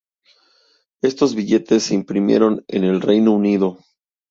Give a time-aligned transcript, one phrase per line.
[1.03, 3.77] Estos billetes se imprimieron en el Reino Unido.